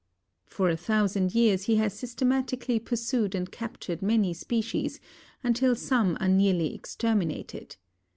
For 0.47 0.67
a 0.67 0.75
thousand 0.75 1.35
years 1.35 1.65
he 1.65 1.75
has 1.75 1.93
systematically 1.93 2.79
pursued 2.79 3.35
and 3.35 3.51
captured 3.51 4.01
many 4.01 4.33
species, 4.33 4.99
until 5.43 5.75
some 5.75 6.17
are 6.19 6.27
nearly 6.27 6.73
exterminated. 6.73 7.75